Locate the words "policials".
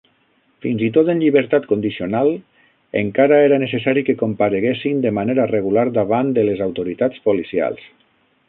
7.31-7.89